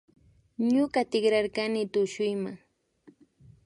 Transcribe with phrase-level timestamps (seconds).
[0.73, 2.51] Ñuka tikrarkani tushuyma